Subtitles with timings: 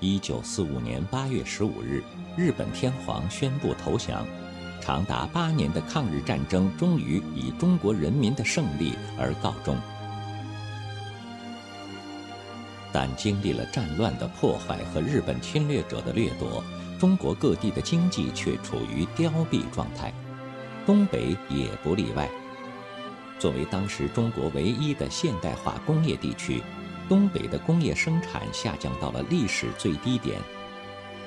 [0.00, 2.02] 一九四五年八月十五日，
[2.36, 4.26] 日本天皇宣布投降。
[4.78, 9.76] 长达八年的抗日战争终于以中国人民的胜利而告终，
[12.92, 16.62] 但经历了战乱的破坏和日本侵略者的掠夺，
[17.00, 20.12] 中国各地的经济却处于凋敝状态，
[20.84, 22.28] 东北也不例外。
[23.38, 26.62] 作为当时中国唯一的现代化工业地区，
[27.08, 30.38] 东北的工业生产下降到了历史最低点。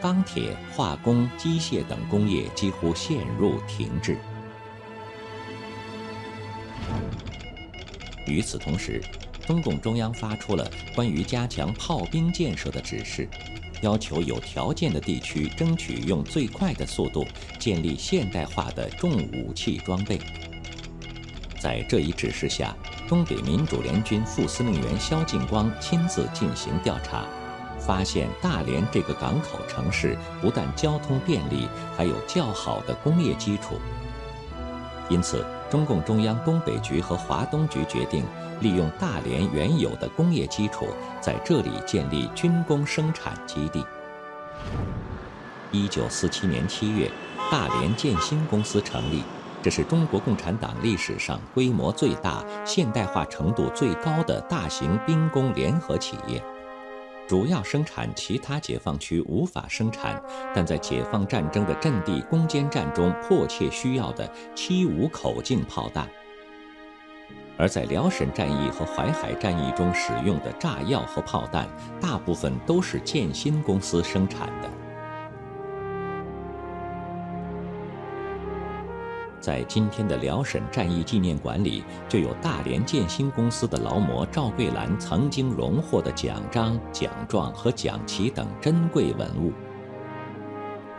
[0.00, 4.18] 钢铁、化工、机械等工业几乎陷入停滞。
[8.26, 9.00] 与此同时，
[9.46, 13.28] 中共中央发出了关于加强炮兵建设的指示，
[13.82, 17.24] 要求有条件的地区争取用最快的速度
[17.58, 20.20] 建立现代化的重武器装备。
[21.58, 27.24] 在这一指示下，东北民主联军副司令员萧劲光亲自进行调查。
[27.78, 33.78] 发现大连这个港口城市不但交通便利，还有较好的工业基础。
[35.08, 38.24] 因此，中共中央东北局和华东局决定
[38.60, 40.88] 利用大连原有的工业基础，
[41.20, 43.84] 在这里建立军工生产基地。
[45.70, 47.10] 一九四七年七月，
[47.52, 49.22] 大连建新公司成立，
[49.66, 56.40] 这是中国共产党历史上规模最大、现代化程度最高的大型兵工联合企业。
[57.26, 60.22] 主要生产其他解放区无法生产，
[60.54, 66.08] 但在解放战争的阵地攻坚战中迫切需要的七五口径炮弹，
[67.58, 71.68] 而在辽沈战役和淮海战役中使用的炸药和炮弹，
[72.00, 74.70] 大部分都是建新公司生产的。
[79.46, 89.52] 在今天的辽沈战役纪念馆里，就有大连建新公司的劳模赵桂兰曾经荣获的奖章、奖状和奖旗等珍贵文物。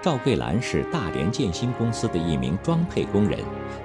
[0.02, 3.38] 赵桂兰是大连建新公司的一名装配工人，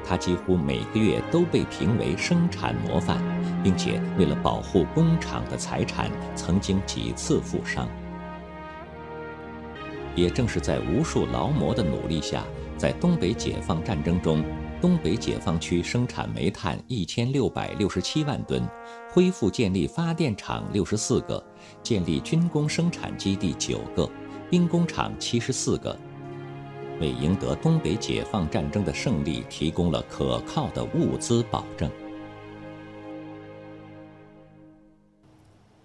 [0.04, 3.18] 她几乎每个月都被评为生产模范，
[3.64, 7.88] 并且为了保护工厂的财产，曾经几次负伤。
[10.14, 12.44] 也正是在无数劳模的努力下。
[12.76, 14.44] 在东北解放战争中，
[14.80, 18.66] 东北解放区生产煤炭一千六百六十七万吨，
[19.08, 21.44] 恢复建立发电厂六十四个，
[21.82, 24.08] 建立军工生产基地九个，
[24.50, 25.96] 兵工厂七十四个，
[26.98, 31.88] 为赢得东北解放战争的胜利提供了可靠的物资保证。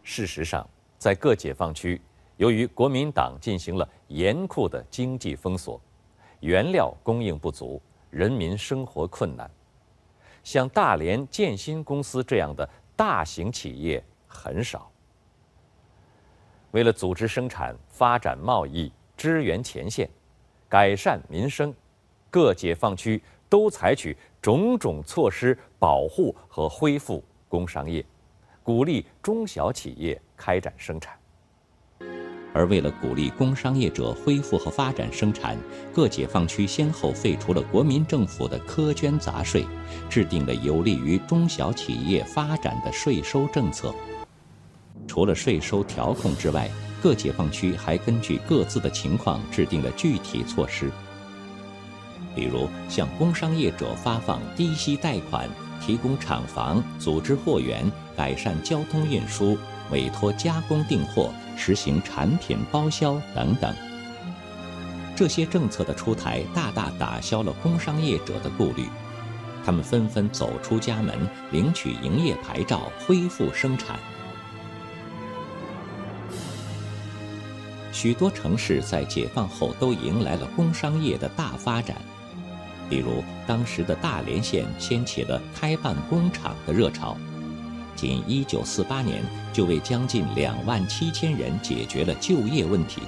[0.02, 0.68] 事实上，
[0.98, 2.02] 在各解放区，
[2.38, 5.80] 由于国民党进行了严酷的经济封锁。
[6.40, 7.82] 原料供应不足，
[8.12, 9.50] 人民生活困难。
[10.44, 14.90] 像大连建新公司这样的大型企业很少。
[16.72, 20.08] 为了组织生产、发展贸易、支援前线、
[20.70, 21.74] 改善民生，
[22.30, 23.20] 各解放区
[23.50, 28.06] 都采取种种措施保护和恢复工商业，
[28.62, 31.18] 鼓励中小企业开展生产。
[32.58, 35.56] 而为了鼓励工商业者恢复和发展生产，
[35.94, 39.64] 各解放区先后废除了国民政府的苛捐杂税，
[40.10, 43.94] 制定了有利于中小企业发展的税收政策。
[45.08, 46.68] 除了税收调控之外，
[47.00, 50.90] 各解放区还根据各自的情况制定了具体措施，
[52.34, 55.48] 比如向工商业者发放低息贷款，
[55.80, 57.86] 提供厂房，组织货源，
[58.16, 59.56] 改善交通运输。
[59.92, 63.74] 委托加工订货，实行产品包销等等。
[65.16, 68.88] 这些政策的出台，大大打消了工商业者的顾虑，
[69.66, 71.16] 他们纷纷走出家门，
[71.52, 73.98] 领取营业牌照，恢复生产。
[77.92, 81.98] 许多城市在解放后都迎来了工商业的大发展，
[82.88, 87.18] 比如当时的大连县掀起了开办工厂的热潮。
[87.98, 89.22] 仅1948年，
[89.52, 93.02] 就为将近2万七千人解决了就业问题。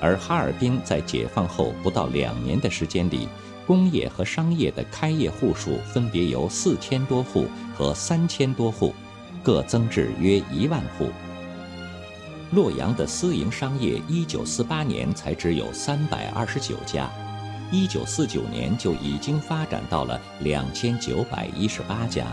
[0.00, 3.28] 而哈尔滨在解放后不到两年的时间里，
[3.66, 8.94] 工业和商业的开业户数分别由四千多户和三千多户，
[9.42, 11.10] 各增至约一万户。
[12.52, 17.10] 洛阳的私营商业，一九四八年才只有三百二十九家，
[17.72, 22.26] 一九四九年就已经发展到了两千九百一十八家。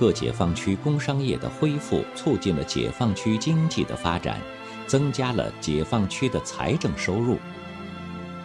[0.00, 4.40] 各解放区工商业的恢复，促进了解放区经济的发展，
[4.86, 7.36] 增加了解放区的财政收入。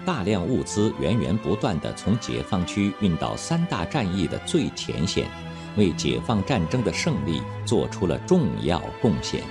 [0.05, 5.29] 大量物资源源不断地从解放区运到三大战役的最前线。
[5.77, 9.41] 为解放战争的胜利做出了重要贡献。